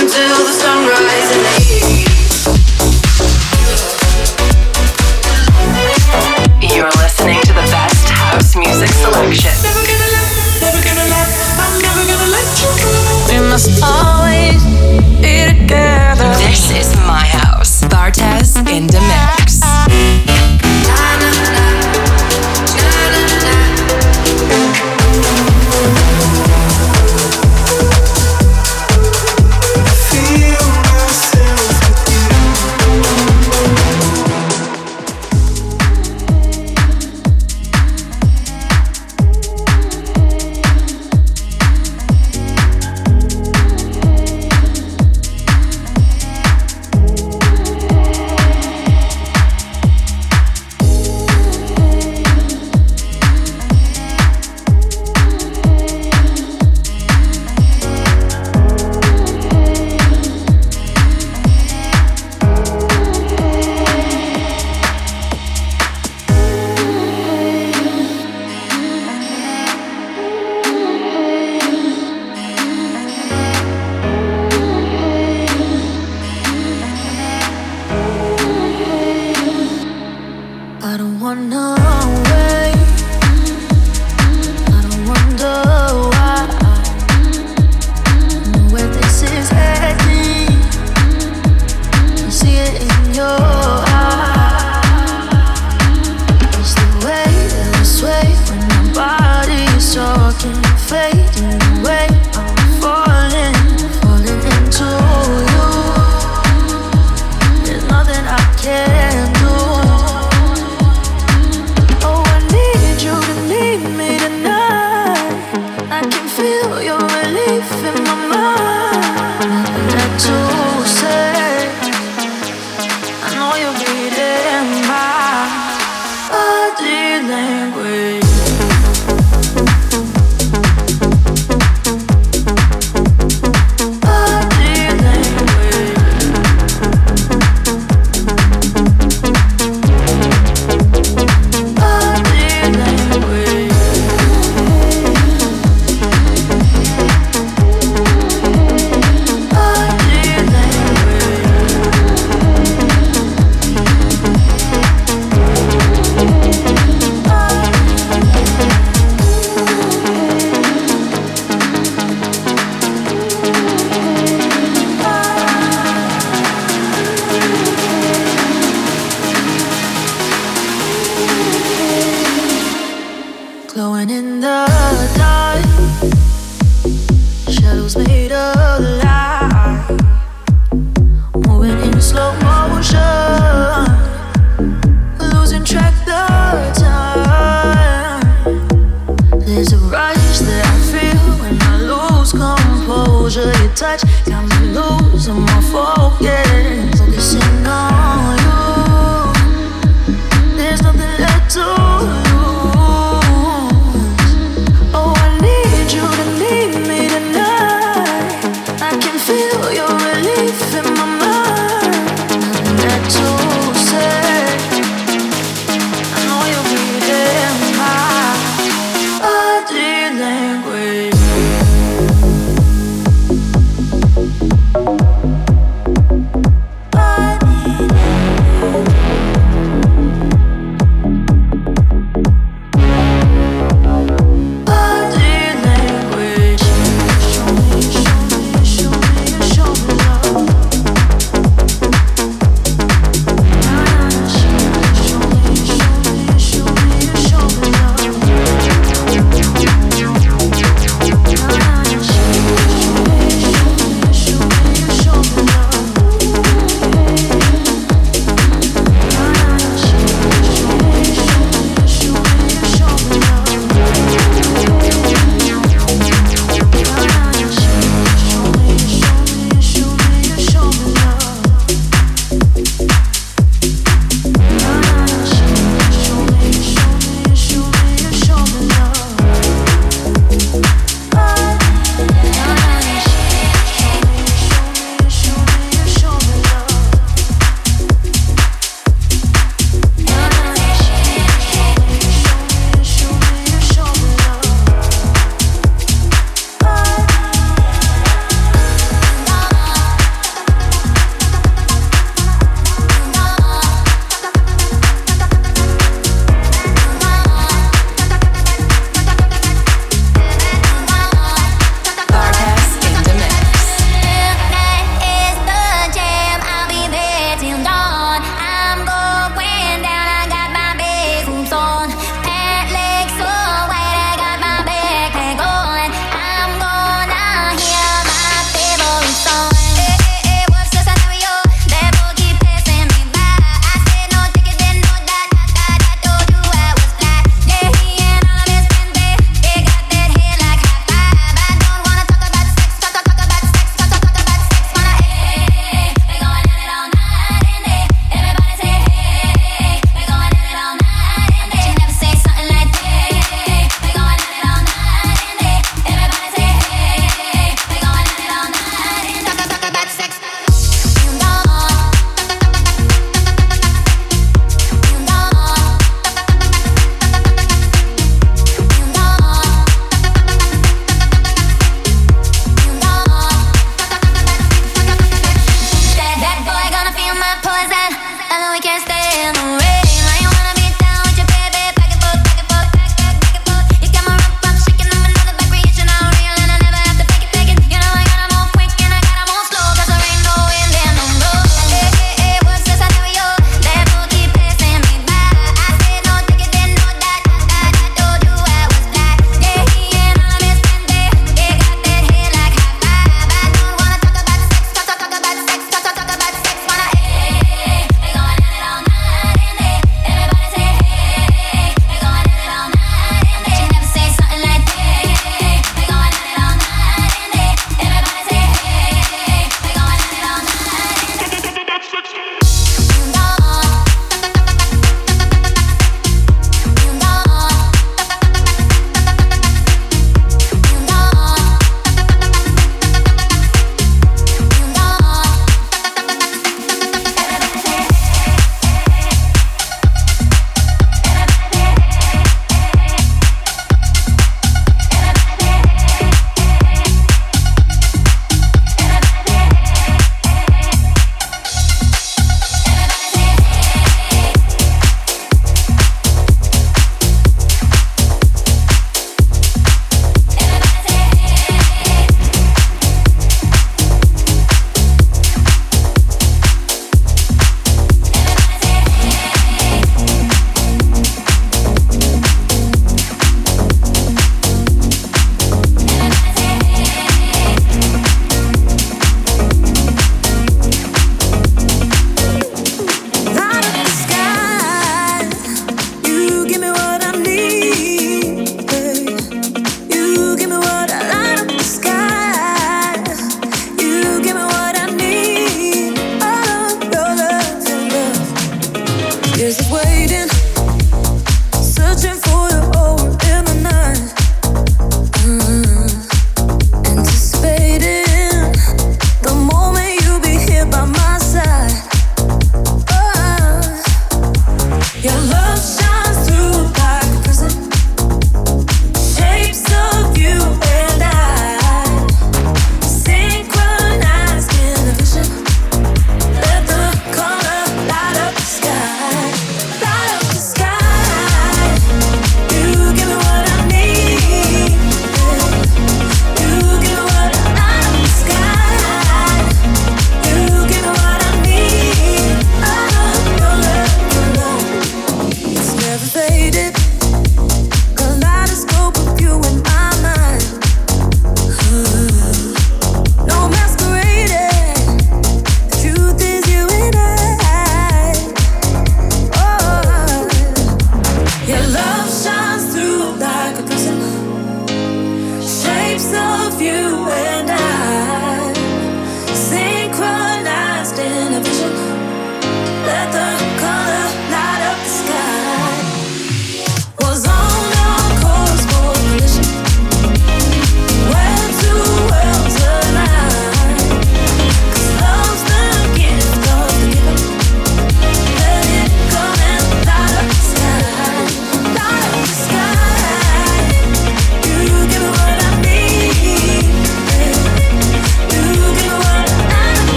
until 0.00 0.44
the 0.44 0.52
sunrise 0.52 1.57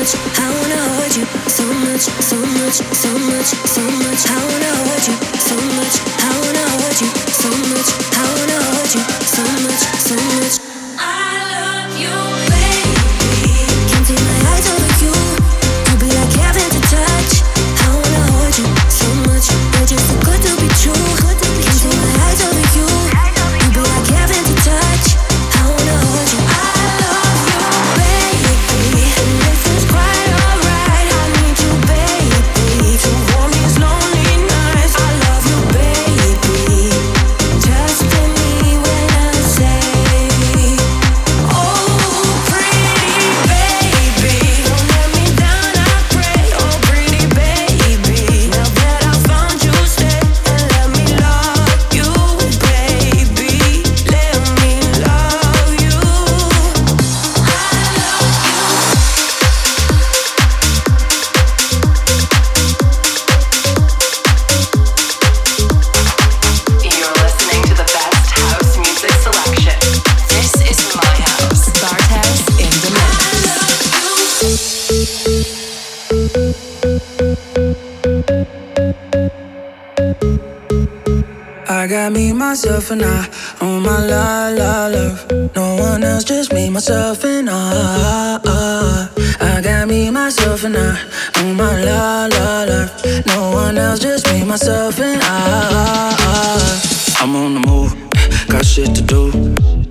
I 0.00 0.02
wanna 0.02 0.80
hold 0.96 1.14
you. 1.14 1.26
So 1.50 1.62
much, 1.84 2.00
so 2.00 2.36
much, 2.56 2.72
so 2.72 3.12
much, 3.28 3.44
so 3.68 3.82
much, 4.00 4.22
I 4.30 4.40
wanna 4.48 4.72
hold 4.80 5.06
you. 5.06 5.14
So 5.38 5.56
much, 5.76 5.94
I 6.24 6.40
wanna 6.40 6.64
hold 6.70 7.00
you. 7.02 7.08
So 7.36 7.50
much. 7.68 8.19
And 82.90 83.02
I. 83.02 83.28
Oh 83.60 83.80
my 83.80 84.06
la 84.06 84.48
la 84.48 84.86
love. 84.86 85.30
No 85.54 85.76
one 85.76 86.02
else, 86.02 86.24
just 86.24 86.52
me, 86.52 86.70
myself 86.70 87.24
and 87.24 87.48
I. 87.50 88.40
I 89.40 89.60
got 89.62 89.88
me, 89.88 90.10
myself 90.10 90.64
and 90.64 90.76
I. 90.76 90.98
Oh 91.36 91.54
my 91.54 91.84
la 91.84 92.26
la 92.26 92.64
love. 92.64 92.90
No 93.26 93.50
one 93.52 93.78
else, 93.78 94.00
just 94.00 94.26
me, 94.32 94.44
myself 94.44 94.98
and 95.00 95.20
I. 95.22 96.80
I'm 97.20 97.36
on 97.36 97.54
the 97.54 97.60
move, 97.66 97.94
got 98.48 98.64
shit 98.64 98.94
to 98.94 99.02
do. 99.02 99.30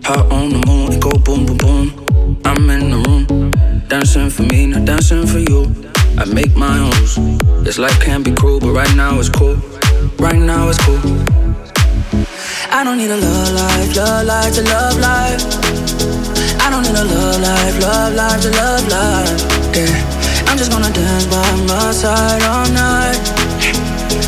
Hot 0.04 0.32
on 0.32 0.50
the 0.50 0.64
moon, 0.68 0.94
it 0.94 1.00
go 1.00 1.12
boom 1.12 1.46
boom 1.46 1.58
boom. 1.58 2.42
I'm 2.46 2.70
in 2.70 2.92
the 2.92 2.98
room, 3.08 3.88
dancing 3.88 4.30
for 4.30 4.44
me, 4.44 4.68
not 4.68 4.86
dancing 4.86 5.26
for 5.26 5.40
you. 5.40 5.74
I 6.18 6.26
make 6.26 6.56
my 6.56 6.78
own 6.80 6.92
rules. 6.92 7.64
This 7.64 7.78
life 7.78 8.00
can 8.02 8.24
be 8.24 8.32
cruel, 8.34 8.60
but 8.60 8.72
right 8.72 8.96
now 8.96 9.20
it's 9.20 9.30
cool. 9.30 9.56
Right 10.18 10.36
now 10.36 10.70
it's 10.70 10.80
cool. 10.84 11.49
I 12.72 12.84
don't 12.84 12.98
need 12.98 13.10
a 13.10 13.18
love 13.18 13.52
life, 13.54 13.96
love 13.96 14.26
life 14.26 14.54
to 14.54 14.62
love 14.62 15.00
life. 15.00 15.42
I 16.62 16.70
don't 16.70 16.84
need 16.84 16.96
a 16.96 17.04
love 17.04 17.42
life, 17.42 17.80
love 17.82 18.14
life 18.14 18.42
to 18.42 18.50
love 18.52 18.88
life. 18.88 19.76
Yeah, 19.76 20.46
I'm 20.48 20.58
just 20.58 20.72
gonna 20.72 20.92
dance 20.94 21.26
by 21.26 21.56
my 21.66 21.92
side 21.92 22.44
all 22.44 22.70
night. 22.70 23.20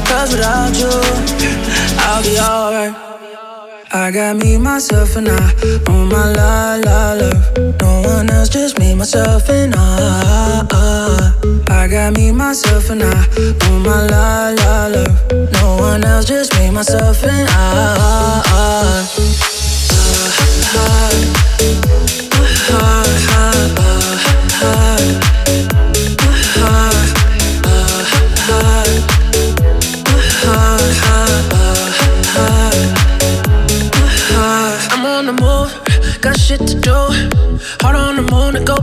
Cause 0.07 0.31
without 0.31 0.75
you, 0.75 0.91
I'll 1.99 2.23
be 2.23 2.39
alright. 2.39 3.10
I 3.93 4.09
got 4.09 4.37
me, 4.37 4.57
myself, 4.57 5.17
and 5.17 5.27
I. 5.27 5.53
Oh 5.89 6.05
my 6.05 6.31
la 6.31 6.75
la 6.75 7.13
love. 7.13 7.57
No 7.81 8.01
one 8.05 8.29
else, 8.29 8.47
just 8.47 8.79
me, 8.79 8.95
myself, 8.95 9.49
and 9.49 9.75
I. 9.75 11.33
I 11.67 11.87
got 11.89 12.13
me, 12.13 12.31
myself, 12.31 12.89
and 12.89 13.03
I. 13.03 13.27
Oh 13.63 13.79
my 13.79 14.07
la 14.07 14.49
la 14.51 14.87
love. 14.87 15.51
No 15.51 15.75
one 15.75 16.05
else, 16.05 16.25
just 16.25 16.57
me, 16.57 16.69
myself, 16.71 17.21
and 17.25 17.49
I. 17.49 19.01
I'm 24.63 24.90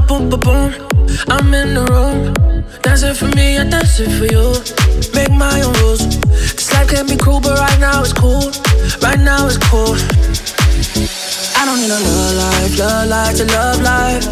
boom, 0.07 0.31
boom, 0.31 0.41
boom. 0.41 0.75
I'm 1.29 1.53
in 1.55 1.75
the 1.75 1.85
room, 1.91 2.35
dancing 2.83 3.15
for 3.15 3.29
me, 3.37 3.59
I 3.59 3.65
dance 3.65 4.01
it 4.01 4.11
for 4.19 4.27
you. 4.27 4.55
Make 5.15 5.33
my 5.33 5.63
own 5.63 5.73
rules. 5.81 6.03
This 6.55 6.73
life 6.73 6.89
can 6.89 7.07
be 7.07 7.17
cruel, 7.17 7.41
but 7.41 7.59
right 7.59 7.81
now 7.81 8.03
it's 8.03 8.13
cool. 8.13 8.53
Right 9.03 9.19
now 9.19 9.47
it's 9.47 9.59
cool. 9.59 9.97
I 11.59 11.65
don't 11.67 11.81
need 11.81 11.91
a 11.91 12.01
love 12.01 12.35
life, 12.45 12.79
love 12.79 13.09
life 13.09 13.37
to 13.39 13.45
love 13.45 13.81
life. 13.83 14.25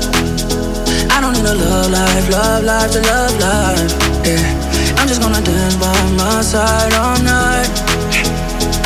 I 1.10 1.20
don't 1.20 1.34
need 1.34 1.48
a 1.48 1.54
love 1.54 1.90
life, 1.90 2.28
love 2.30 2.64
life 2.64 2.90
to 2.92 3.00
love 3.00 3.34
life. 3.40 3.90
Yeah, 4.24 4.96
I'm 4.98 5.08
just 5.08 5.20
gonna 5.20 5.42
dance 5.42 5.76
by 5.76 5.96
my 6.14 6.42
side 6.42 6.92
all 6.94 7.18
night. 7.22 7.68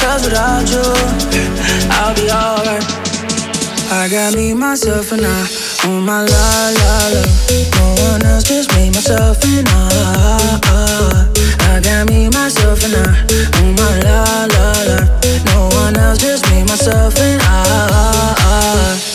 Cause 0.01 0.25
without 0.25 0.65
you, 0.71 0.87
I'll 1.91 2.15
be 2.15 2.31
alright. 2.31 2.85
I 3.93 4.09
got 4.09 4.35
me, 4.35 4.55
myself, 4.55 5.13
and 5.13 5.27
I. 5.27 5.70
My. 5.87 6.27
No 7.77 7.95
one 8.03 8.23
else, 8.25 8.45
just 8.45 8.75
me, 8.77 8.91
myself, 8.91 9.43
and 9.45 9.67
I. 9.69 11.29
I 11.61 11.81
got 11.81 12.09
me, 12.09 12.29
myself, 12.29 12.85
and 12.85 12.95
I. 12.95 13.25
My 13.77 13.99
la 14.01 14.47
la 14.47 14.73
la. 14.89 14.99
No 15.47 15.69
one 15.77 15.97
else, 15.97 16.19
just 16.19 16.51
me, 16.51 16.65
myself, 16.65 17.17
and 17.19 17.41
I. 17.43 19.10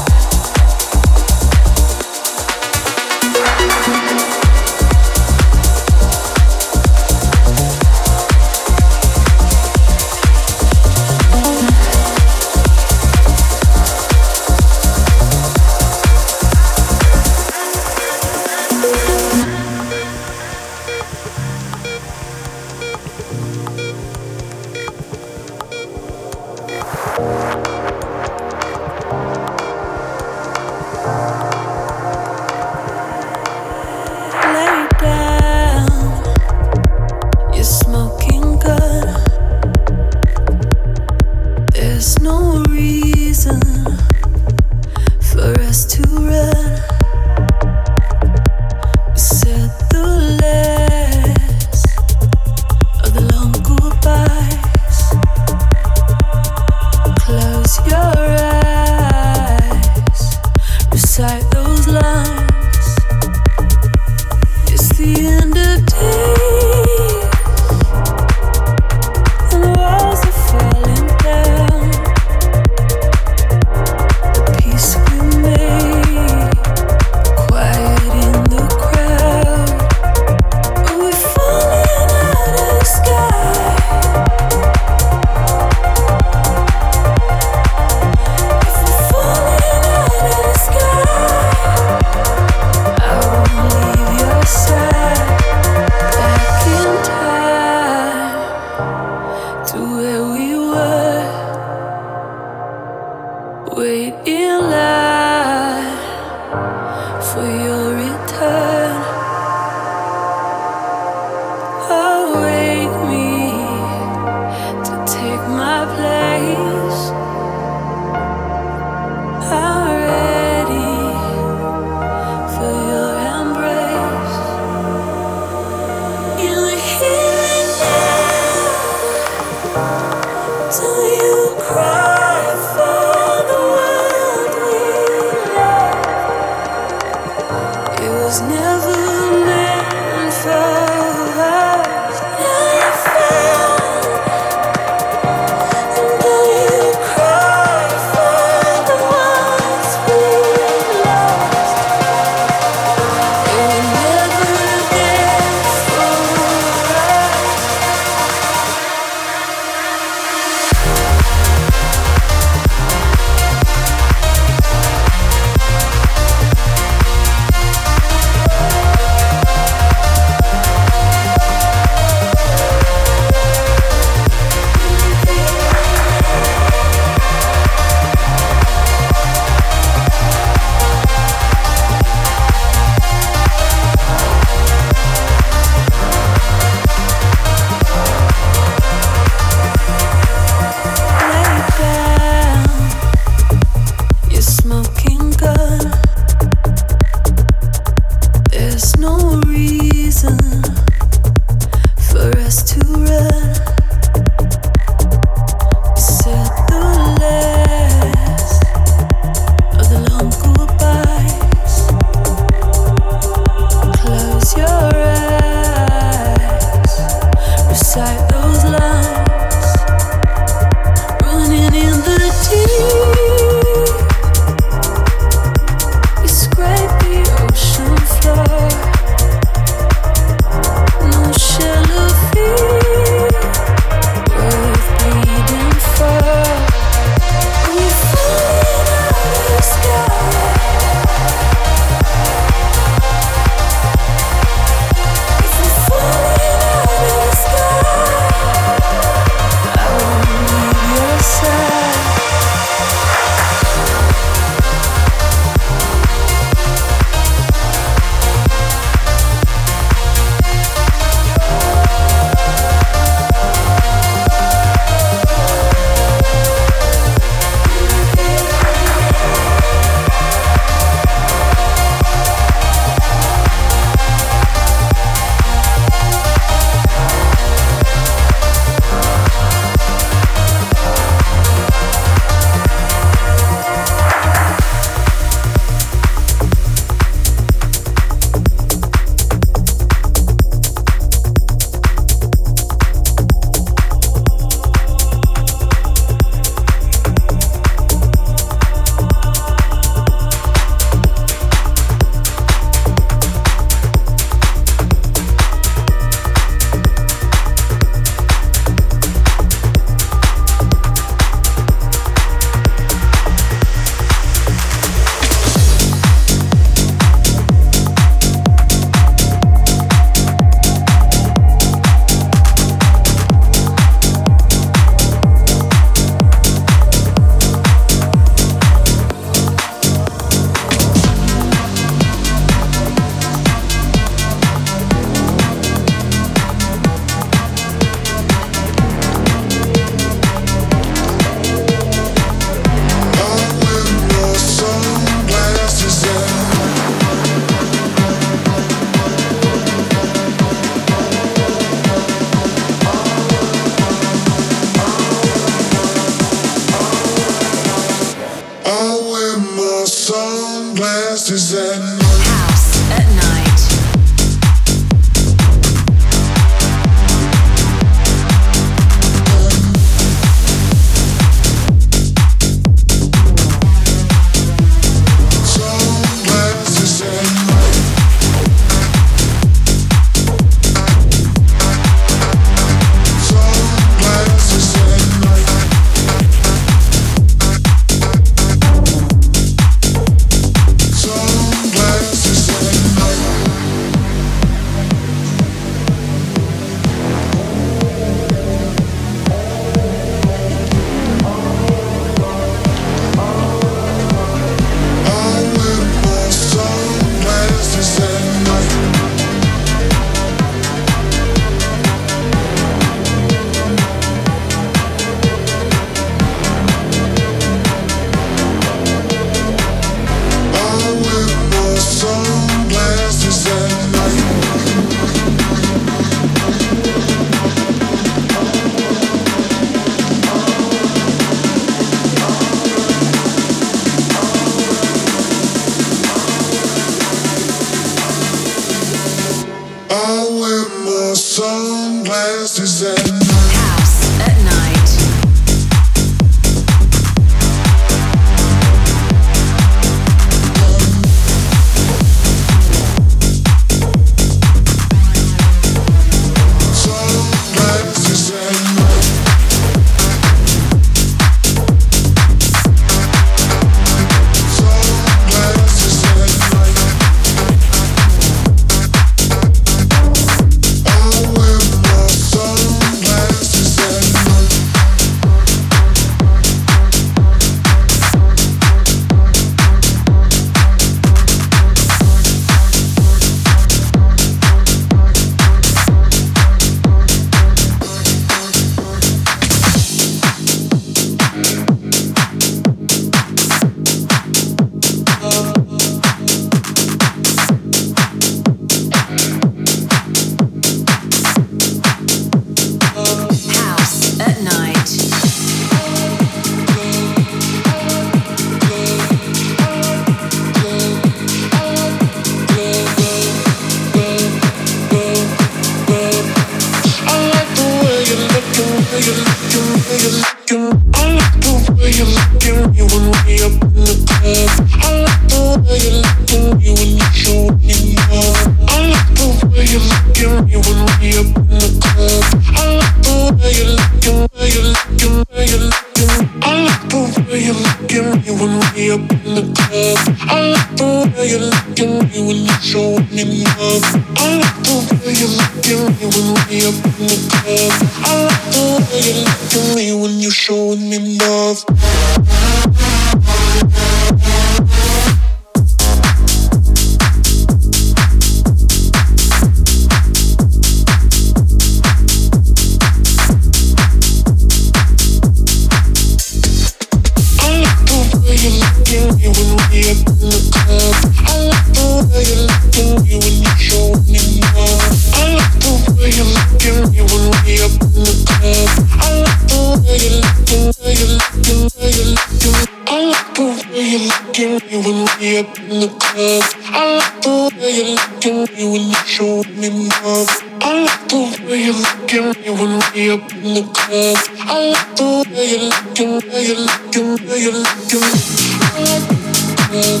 me 584.64 584.76
when 584.78 585.08
we 585.18 585.38
up 585.38 585.58
in 585.58 585.80
the 585.80 585.88
club. 585.88 586.44
I 586.72 586.96
like 586.96 587.22
the 587.22 587.50
way 587.58 587.70
you 587.78 587.84
look 587.94 588.24
at 588.26 588.56
me 588.56 588.64
when 588.72 588.84
you 588.88 589.00
show 589.06 589.42
me 589.56 589.68
love. 590.02 590.30
I 590.60 590.84
like 590.84 591.08
the 591.08 591.20
way 591.46 591.58
you 591.64 591.72
look 591.72 592.12
at 592.14 592.36
me 592.38 592.50
when 592.50 592.72
we 592.92 593.10
up 593.10 593.32
in 593.32 593.54
the 593.54 593.62
club. 593.72 594.18
I 594.40 594.70
like 594.72 594.90
the 594.96 595.08
way 595.30 595.46
you 595.52 595.58
look 595.68 595.98
at 595.98 596.24
me, 596.26 596.38
you 596.46 596.56
look 596.56 596.96
at 596.96 597.04
me, 597.20 597.34
you 597.44 597.52
look 597.52 597.68
at 597.68 598.00
me. 598.00 598.20
I 598.60 598.84
like 598.88 599.06
the 599.08 599.50
club. 599.70 600.00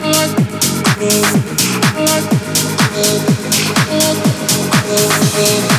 I 0.00 0.10
like 0.10 0.34
the 0.34 0.46
club. 0.94 1.28
I 1.94 2.08
like 2.10 2.28
the 2.30 2.58
club. 2.90 3.20
I 3.86 3.98
like 4.00 4.20
the 4.24 5.00
club. 5.34 5.73